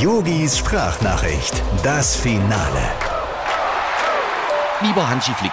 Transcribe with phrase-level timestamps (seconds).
[0.00, 2.90] Yogis Sprachnachricht, das Finale.
[4.80, 5.52] Lieber Hansi Flick,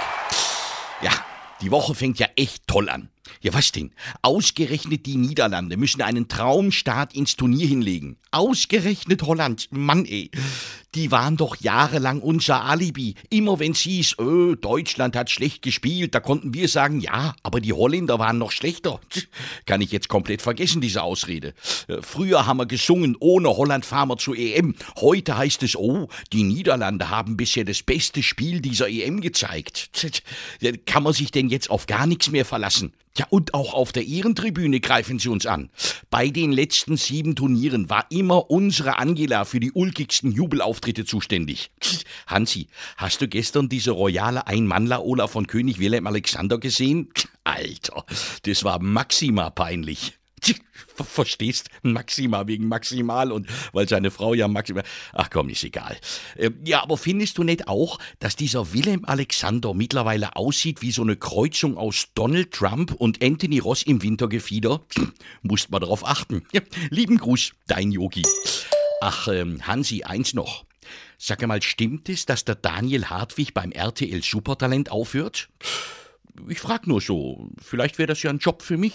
[1.02, 1.12] ja,
[1.60, 3.10] die Woche fängt ja echt toll an.
[3.42, 3.92] Ja, was denn?
[4.22, 8.18] Ausgerechnet die Niederlande müssen einen Traumstart ins Turnier hinlegen.
[8.32, 9.68] Ausgerechnet Holland.
[9.72, 10.32] Mann, ey.
[10.98, 13.14] Die waren doch jahrelang unser Alibi.
[13.30, 17.62] Immer wenn es hieß, öh, Deutschland hat schlecht gespielt, da konnten wir sagen, ja, aber
[17.62, 19.00] die Holländer waren noch schlechter.
[19.68, 21.54] Kann ich jetzt komplett vergessen, diese Ausrede.
[21.88, 24.74] Äh, früher haben wir gesungen, ohne Holland fahren wir zur EM.
[25.00, 29.92] Heute heißt es, oh, die Niederlande haben bisher das beste Spiel dieser EM gezeigt.
[30.88, 32.92] Kann man sich denn jetzt auf gar nichts mehr verlassen?
[33.18, 35.70] Ja, und auch auf der Ehrentribüne greifen sie uns an.
[36.12, 41.72] Bei den letzten sieben Turnieren war immer unsere Angela für die ulkigsten Jubelauftritte zuständig.
[42.28, 47.10] Hansi, hast du gestern diese royale Einmannler-Ola von König Wilhelm Alexander gesehen?
[47.44, 48.06] Alter,
[48.44, 50.14] das war maxima peinlich.
[51.04, 51.70] Verstehst?
[51.84, 54.84] Maxima wegen Maximal und weil seine Frau ja Maximal.
[55.14, 55.98] Ach komm, ist egal.
[56.38, 61.02] Ähm, ja, aber findest du nicht auch, dass dieser Wilhelm Alexander mittlerweile aussieht wie so
[61.02, 64.82] eine Kreuzung aus Donald Trump und Anthony Ross im Wintergefieder?
[65.42, 66.44] Musst mal darauf achten.
[66.90, 68.24] Lieben Gruß, dein Yogi.
[69.02, 70.66] Ach, ähm, Hansi, eins noch.
[71.18, 75.50] Sag mal, stimmt es, dass der Daniel Hartwig beim RTL Supertalent aufhört?
[76.48, 77.50] Ich frag nur so.
[77.60, 78.94] Vielleicht wäre das ja ein Job für mich.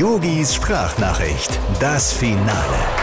[0.00, 2.99] Yogis Sprachnachricht, das Finale.